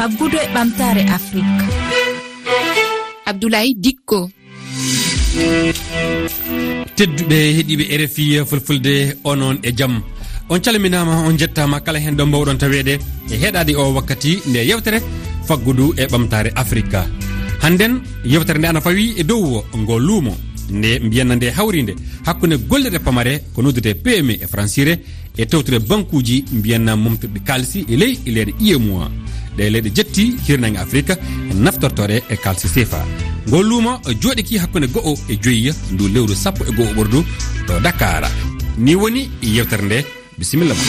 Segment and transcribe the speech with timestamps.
[0.00, 1.64] faggudu e ɓamtare afrique.
[3.26, 4.30] Abdoulaye dikko.
[6.96, 8.94] Tedduɓe heeɗiɓe rfi fulfulde
[9.24, 10.00] onon e jaam.
[10.48, 12.94] On calminama on jettama kala hen ɗo mbawɗon tawede
[13.32, 14.98] e heɗade o wakkati nde yewtere
[15.46, 17.02] faggudu e ɓamtare afrique
[17.62, 20.34] hannden yewtere nde ana fawi e dow ngo luumo.
[20.70, 21.94] Nde mbiyanna nde hawride
[22.24, 24.92] hakkude gollirde pamare ko noddude pme e francire
[25.36, 29.08] e tewtude banque uji mbiyanna momtirɗe kalisi e ley e leyɗe iemoi
[29.60, 31.14] ɗe leyɗe jetti hirnage afrique
[31.54, 33.00] naftortore e kalse sefa
[33.48, 37.20] ngol luumo e jooɗiki hakkunde go'o e joyi ndu lewru sappo e goho ɓordu
[37.66, 38.24] ɗo dakar.
[38.78, 39.98] Ni woni yewtere nde.
[40.38, 40.84] Bisimilla ma.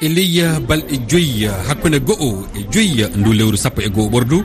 [0.00, 4.44] E ley balɗe joyi hakkunde go'o e joyi ndu lewru sappo e goho ɓordu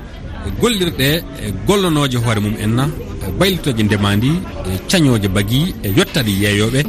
[0.60, 1.08] gollirɗe
[1.46, 4.32] e gollonoje hoore mum en e baylitoje ndemandi
[4.70, 6.82] e cañoje bagui e yettade yeeyoɓe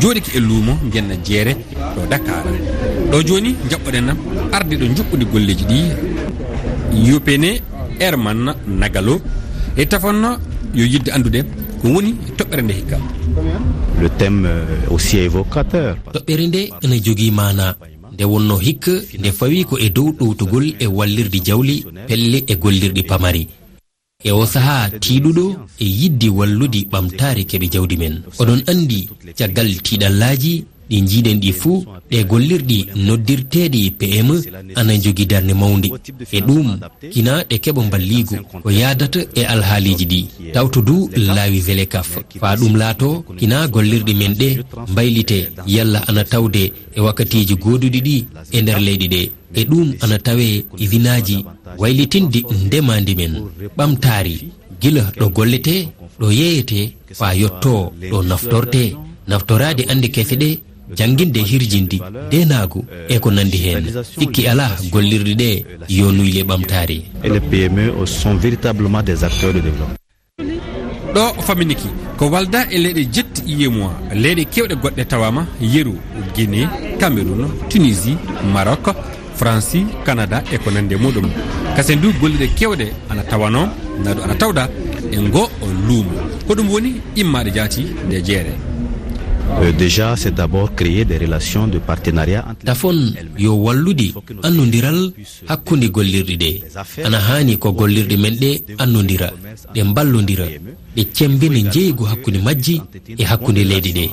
[0.00, 1.52] jooɗiki e luumo jenna e jeere
[1.94, 2.44] ɗo dakar.
[3.10, 4.08] Ɗo joni jaɓɓoɗen
[4.52, 5.78] arde ɗo juɓɓude golleji ɗi.
[7.08, 7.60] Yopene
[8.00, 9.20] airman nagalo.
[9.76, 10.38] E tafanno
[10.74, 11.44] yo yidde andude
[11.80, 12.98] ko woni toɓɓere nde hikka.
[14.00, 15.96] Le thème euh, aussi évocateur.
[16.12, 17.76] Toɓɓere nde ene jogui mana
[18.16, 23.02] nde wonno hikka nde fawi ko e dow ɗowtugol e wallirde jawli pelle e gollirɗi
[23.10, 23.44] pamari.
[24.24, 25.44] E o sahaa tiiɗuɗo
[25.84, 28.14] e yiddi wallude ɓamtaare keɓe jawdi men.
[28.40, 34.34] Oɗon anndi caggal tiiɗallaji ɗi jiiɗen ɗi fuu ɗe gollirɗi noddirteɗi pme
[34.78, 35.88] ana jogii darde mawde
[36.36, 36.68] e ɗum
[37.12, 40.20] kina ɗe keɓa balligo ko yadata e alhaaliji ɗi.
[40.54, 42.10] Taw to du laawi vele kaf.
[42.40, 44.48] Faa ɗum laato kina gollirɗe men ɗe
[44.90, 46.62] mbaylite yalla ana tawde
[46.96, 48.16] e wakkatiji goduɗi ɗi
[48.56, 49.20] e nder leyɗi ɗe.
[49.54, 50.46] E ɗum ana tawe
[50.82, 51.44] usinaji e
[51.78, 53.34] waylitinde ndemandi men.
[53.76, 54.34] Ɓamtari
[54.80, 55.88] gila ɗo gollete
[56.20, 56.80] ɗo yeeyete
[57.18, 58.82] faa yetto ɗo naftorte.
[59.28, 60.48] Naftorade ande kefe ɗe
[60.94, 63.84] jannginde hirjindi denagu e ko nandi hen
[64.20, 66.98] ikki ala gollirɗe ɗe yo nuyle ɓamtari
[71.14, 71.88] ɗo faminiki
[72.18, 73.90] ko walda e leyɗe jetti iyemoi
[74.22, 75.94] leyɗe kewɗe goɗɗe tawama yeru
[76.34, 76.68] guiné
[77.00, 78.16] cameroun tunisie
[78.52, 78.86] maroc
[79.36, 81.28] franci canada e ko nandi e muɗum.
[81.76, 83.68] Kase ndu golliɗe kewɗe ana tawano
[84.04, 84.68] naɗo ana tawɗa
[85.12, 85.42] e ngo
[85.86, 86.16] luumo.
[86.48, 88.52] Hoɗum woni immaɗe jaati nde jeere.
[89.78, 94.12] déjà c'est d'abord créer des relations de partenariat tafon yo wallude
[94.42, 95.12] annodiral
[95.48, 96.50] hakkude gollirɗe ɗe
[97.04, 99.30] ana hani ko gollirɗe men ɗe annodira
[99.74, 100.44] ɗe ballodira
[100.96, 102.80] ɗe cembine jeeygu hakkude majji
[103.18, 104.04] e hakkude leydi ɗe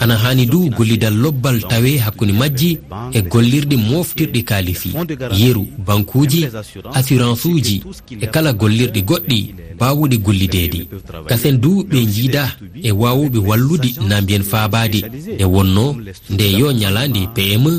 [0.00, 2.78] ana hani du gollidal lobbal tawe hakkude majji
[3.12, 4.90] e gollirɗe moftirɗe kaalifi
[5.36, 6.46] yeru bankuuji
[6.94, 7.82] assurance uji
[8.20, 10.88] e kala gollirɗe goɗɗi bawuɗe gollideedi
[11.28, 12.44] kasen du ɓe jiida
[12.82, 14.42] e wawuɓe wallude nambiyen
[14.82, 15.00] paadi
[15.34, 15.86] nde wonno
[16.30, 17.72] nde yo ñalandi pme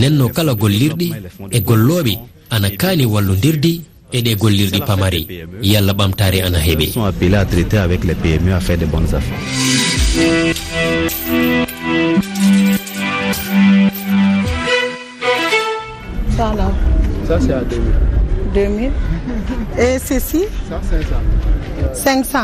[0.00, 1.08] nenno kala gollirɗi
[1.56, 2.12] e golloɓe
[2.54, 3.72] ana kaani wallodirde
[4.12, 5.22] e ɗe gollirɗi pamari.
[5.62, 6.86] Yalla ɓamtare ana heeɓe
[17.28, 17.92] ça c'est à 2000
[18.54, 18.90] 2000
[19.78, 20.42] et ceci?
[21.94, 22.38] 500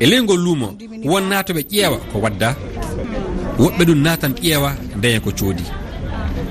[0.00, 0.68] e leygol luumo
[1.04, 2.56] wonnaa to ɓe ƴeewa ko wadda
[3.58, 5.64] woɓɓe ɗum natan ƴeewa ndeya ko coodi.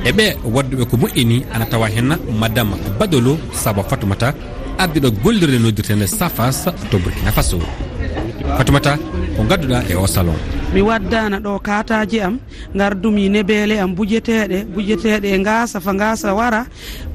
[0.05, 4.33] E ɓe wadduɓe ko moƴƴini ana tawa henna madame badolo saba fatumata
[4.77, 7.59] ardiɗo gollirde noddirtende safas to burkina faso.
[8.57, 8.97] Fatumata
[9.35, 10.60] ko gadduɗa e o salon.
[10.73, 12.39] mi waddana ɗo kataji am
[12.75, 16.65] gardumi nebele am bujeteɗe bujeteɗe e gasa fa gasa wara.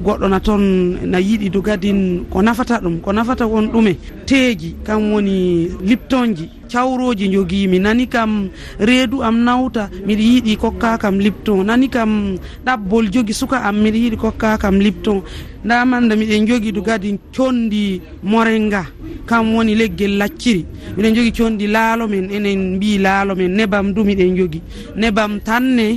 [0.03, 0.61] Goɗɗo na toon
[1.09, 3.95] na yiiɗi dugadin ko nafata ɗum ko nafata won ɗume.
[4.27, 11.17] Teeji kam woni liptonji cawroji jogimi nani kam reedu am nawta miɗa yiiɗi kokka kam
[11.19, 15.23] lipton nani kam ɗabbol jogi suka am miɗa yiiɗi kokka kam lipton
[15.65, 18.85] ndamanda miɗen jogui du gadi condi morenga.
[19.29, 20.65] kam woni leggel lacciri.
[20.95, 24.61] Miɗen jogui conɗi laalo men enen mbi laalo men nebam du miɗen jogui
[24.95, 25.87] nebam tanne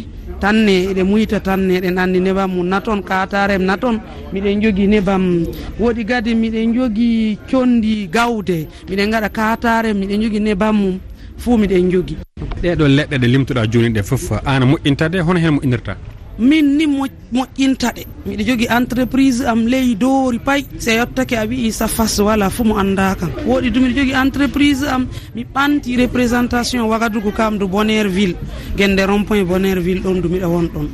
[0.41, 3.97] tanne eɗe muyta tanne eɗen andi nebam mum naton katarem naton
[4.33, 5.25] miɗen jogui nebam.
[5.81, 10.99] Woɗi gadi miɗen jogui condi gawde miɗen gaɗa katarem miɗen jogui nebam mum.
[11.39, 12.17] Fuu miɗen jogui
[12.63, 15.95] ɗeɗo leɗɗe ɗe limtuɗa joni ɗe foof an moƴƴintade hono hen moƴƴinirta?
[16.41, 18.03] min ni moƴƴinta ɗe.
[18.27, 22.75] Miɗa jogui entreprise am ley doori pay se yettake a wii safas wala fo mo
[22.77, 23.31] anda kam.
[23.47, 28.37] Woɗi du miɗa jogui entreprise am mi ɓanti représentation wagadugu kam do bonnaire ville
[28.77, 30.89] guende rond point bonnaire ville ɗon du miɗa won ɗon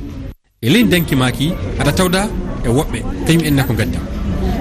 [0.62, 2.28] e ley dankimaki aɗa tawda
[2.64, 2.98] e woɓɓe.
[3.26, 4.15] Kañum enne ko gaddam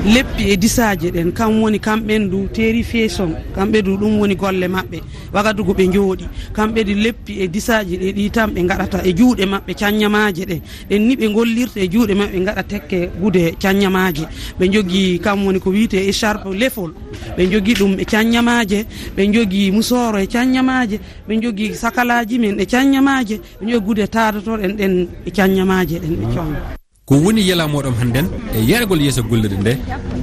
[0.06, 1.32] leppi e disaji ɗen.
[1.34, 5.02] Kam woni kamɓen du terrifiation kamɓe du ɗum woni golle maɓɓe.
[5.34, 9.46] Wagadugo ɓe jooɗi kamɓe ɗi leppi e disaji ɗe ɗi tan ɓe gaɗata e juuɗe
[9.46, 14.24] maɓɓe caññamaji ɗen ɗen ni ɓe gollirta e juuɗe maɓɓe gaɗa tekke gude caññamaji
[14.60, 16.92] ɓe jogui kam woni ko wiite e écharpe lefol.
[17.38, 18.86] Ɓe jogui ɗum e caññamaje
[19.18, 24.74] ɓe jogui musoro e caññamaje ɓe jogui sakalaji men e caññamaje ɓe jogui gude tadatoɗen
[24.78, 29.74] ɗen e caññamaje ɗen ɓe coña ko woni yalamoɗom hannden e yeregol yeeso gollirde nde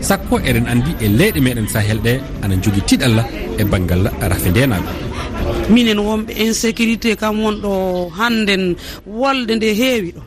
[0.08, 2.12] sakko eɗen andi e leyɗe meɗen sahel ɗe
[2.42, 3.22] ana jogui tiɗalla
[3.60, 4.90] e banggal rafe ndenaɓe
[5.74, 7.72] minen wonɓe insécurité kam wonɗo
[8.18, 8.74] hannden
[9.06, 10.22] wolde nde heewi ɗo.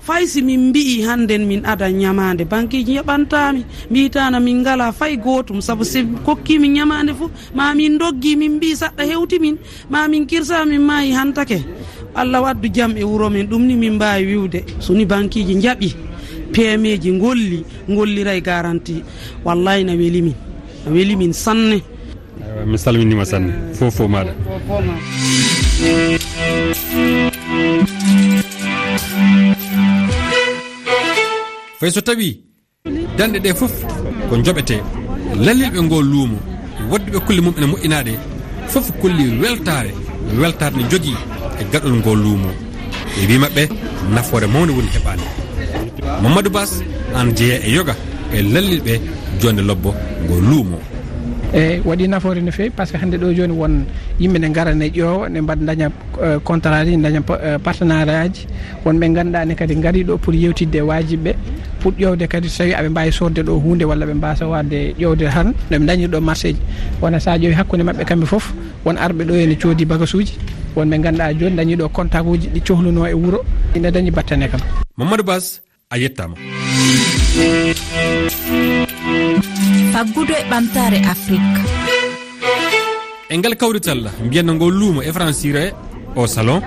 [0.00, 5.60] Fay si min mbi'i hannden min ada ñamande banqueji yaɓantami mbitana min ngala fay gotum
[5.60, 9.56] saabu si kokkimi ñamande fo ma min doggi min mbi saɗɗa hewti min
[9.92, 11.58] ma min kirsami mayi hantake.
[12.14, 14.64] allah waddu jaam e wuuro men ɗum ni min mbawi wiwde.
[14.78, 15.94] Soni banqueji jaaɓi
[16.52, 19.02] pemeji golli gollira garanti.
[19.44, 20.34] Wallay na welimin
[20.86, 21.82] na welimin sanne.
[22.66, 23.52] Mi salminima sanne.
[23.74, 24.32] Fof fo maɗa.
[31.80, 32.28] Fay so tawi
[33.16, 33.72] danɗe ɗe foof
[34.28, 34.76] ko joɓete
[35.44, 36.36] lallilɓe ngo luumo
[36.90, 38.12] wadduɓe kulle mum ene moƴƴinaɗe
[38.72, 39.90] foof kolli weltare
[40.40, 41.14] weltare ne jogui
[41.60, 42.50] e gaɗol ngol luumo.
[43.16, 43.62] Ɓe wi maɓɓe
[44.14, 45.24] nafoore mawde woni heɓade
[46.22, 46.82] mamadou bas
[47.14, 47.94] an jeeya e yoga
[48.32, 49.00] e lallilɓe
[49.40, 50.78] jonde lobbo ngo luumo.
[51.52, 53.84] Eyyi waɗi nafoore no fewi par ce que hannde ɗo joni won
[54.20, 55.90] yimɓe ne gara ne ƴoowa ne mbaɗa daña
[56.22, 58.46] e, contrat ji daña e, partenariat aji.
[58.84, 61.34] Wonɓe ganduɗa ne kadi gari ɗo pour yewtidde e wajibɓe
[61.80, 65.26] pour ƴewde kadi so tawi aɓe mbawi sodde ɗo hunde walla ɓe mbasa wadde ƴewde
[65.32, 66.60] tan noɓe dañirɗo marché ji.
[67.02, 68.52] Wona sa ƴeewi hakkude mabɓe kamɓe foof
[68.84, 70.38] won arɓe ɗo ene coodi bagasuji
[70.76, 73.40] wonɓe ganduɗa joni dañiɗo contact uji ɗi cohluno e wuuro.
[73.76, 74.60] Ine dañi battane kam.
[74.96, 76.34] Mamadou bas a yettama.
[79.92, 81.60] Faggudu e ɓamtare afrique.
[83.30, 85.72] E ngal kawrital mbiyanno ngo luumo e francire
[86.16, 86.60] o salon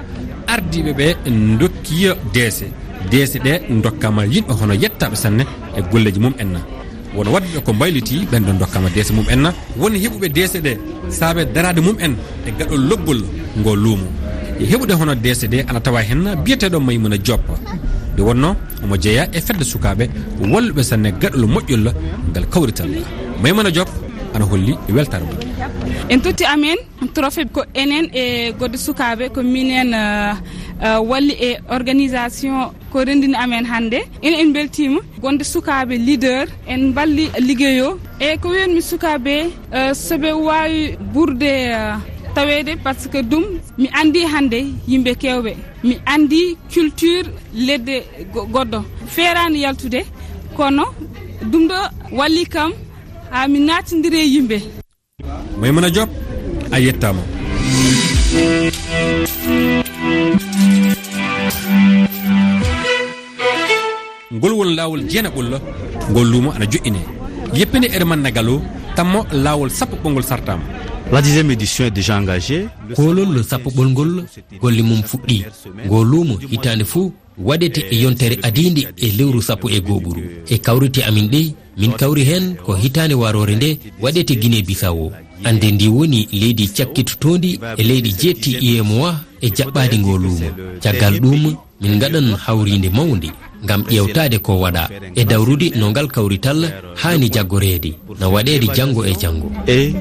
[0.48, 1.08] ardiɓe ɓe
[1.60, 2.68] dokkiya deese.
[3.12, 3.54] Deese ɗe
[3.84, 5.44] dokkama yimɓe hono yettaɓe sanne
[5.78, 6.60] e golleji mum enna.
[7.16, 9.54] Wono waddeɓe ko mbayliti ɓen ɗon dokkama deese mum enna.
[9.78, 10.78] Woni heɓuɓe deese ɗe
[11.10, 12.16] saabe darade mum en
[12.48, 13.22] e gaɗol lobbol
[13.60, 14.08] ngo luumo
[14.62, 17.54] e heɓude hono dcd ana tawa hen biyeteɗo maymuna joppa
[18.14, 20.06] nde wonno omo jeeya e fedde sukaɓe
[20.52, 21.86] walluɓe sanne gaɗol moƴƴol
[22.30, 23.06] ngal kawritallah
[23.42, 23.90] maymuna diop
[24.36, 25.38] ana holli e weltare mum.
[26.10, 26.78] En totti amen
[27.16, 30.34] trophée ko enen e godde sukaɓe ko minen euh,
[30.86, 34.00] euh, walli e organisation ko rendini amen hannde.
[34.22, 39.36] Ina en beltima gonde sukaɓe leader en balli ligguey o e ko wiyanmi sukaɓe
[39.78, 41.52] euh, soɓe wawi ɓurde
[42.36, 43.44] tawede par ce que ɗum
[43.78, 45.52] mi andi hande yimɓe kewɓe.
[45.84, 47.96] Mi andi culture ledde
[48.34, 48.80] goɗɗo.
[49.14, 50.02] Feerani yaltude
[50.58, 50.84] kono
[51.52, 51.78] ɗum ɗo
[52.18, 52.72] walli kam
[53.32, 54.58] ha mi natidiri e yimɓe.
[55.60, 56.10] Maymuna diop
[56.72, 57.22] a yettama.
[64.36, 65.58] Ngol won lawol jeena ɓulla
[66.10, 67.00] ngol luumo ana joƴƴine
[67.54, 68.24] yeppini ede e man
[68.96, 70.64] tammo lawol sappo ɓolngol sartama.
[71.14, 72.66] la dixiéme édition est déjà engagé
[72.96, 74.26] kolol sappoɓol ngol
[74.62, 75.38] golle mum fuɗɗi.
[75.86, 81.02] ngo luumo hitande fuu waɗete e yontere adide e lewru sappo e goɓuru e kawrite
[81.08, 81.42] amin ɗe
[81.78, 83.70] min kawri hen ko hitande warore nde
[84.02, 85.12] waɗete guine bisawo
[85.44, 90.48] ande ndi woni leydi cakkitotondi e leydi jeetti iemoa e jaɓɓadi ngo luumo.
[90.82, 93.30] caggal ɗum min gaɗan hawride mawde
[93.64, 96.60] gam ƴewtade ko waɗa e dawrude no ngal kawrital
[97.02, 99.94] hani jaggoreedi no waɗede janggo e janggo et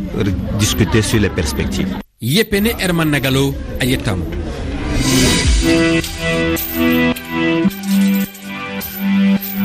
[0.59, 1.93] discuter sur les perspectives.
[2.21, 4.25] Yeppene herman nagalo a yettama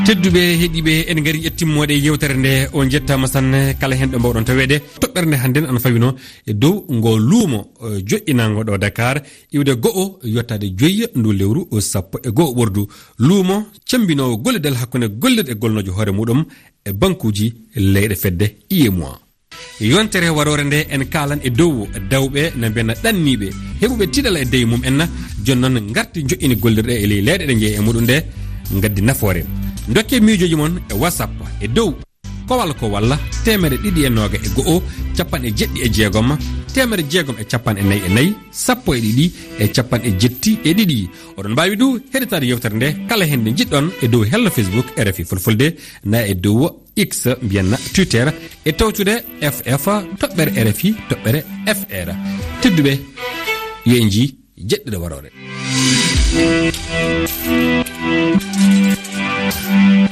[0.08, 4.76] tedduɓe heeɗiɓe en gaari ƴettimmoɗe yewtere nde o jettama sanne kala hen ɗo mbawɗon tawede.
[5.02, 6.10] Toɓɓere nde hannden ana fawino
[6.50, 9.16] e dow ngo luumo e joƴƴinago ɗo dakar
[9.56, 12.88] iwde go'o yettade joyyi ndu lewru sappo e goho ɓordu.
[13.20, 13.56] Luumo
[13.90, 16.40] cambinowo golledal hakkude golleɗe golnojo hoore muɗum
[16.88, 19.16] e bankuji leyɗe fedde iyemoi
[19.82, 23.48] yontere warore nde en kalan e dow dawɓe no mbena ɗanniɓe.
[23.82, 24.96] Heɓuɓe tiɗala e dey mum en
[25.60, 28.16] noon garti joƴƴini gollirɗe e ley leyɗe ɗe jeeyi e muɗum nde
[28.82, 29.67] gaddi nafoore.
[29.88, 31.94] dokke miijoji moon e whatsapp e dow.
[32.48, 34.82] Kowal ko walla temere ɗiɗi e nooga e go'o
[35.18, 36.38] capanɗe jeɗɗi e jeegom
[36.74, 39.26] temere jeegom e capanɗe nayyi e nayyi e sappo e ɗiɗi
[39.60, 41.10] e capanɗe jetti e ɗiɗi.
[41.38, 45.24] Oɗon mbawi du heɗitade yewtere nde kala hen nde jiɗɗon e dow hello facebook rfi
[45.26, 45.76] fulfulde
[46.06, 48.34] na e dow x mbiyanna twitter
[48.66, 49.88] e tawtude ff
[50.20, 51.40] toɓɓere rfi toɓɓere
[51.80, 52.10] fr
[52.62, 52.94] tedduɓe
[53.86, 54.36] yo en ji
[54.70, 55.30] jeɗɗiɗo warore.
[59.50, 60.07] Thank you.